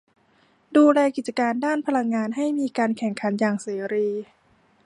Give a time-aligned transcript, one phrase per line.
[0.75, 4.09] ดูแลกิจการด้านพลังงานให้มีการแข่งขันอย่างเสรี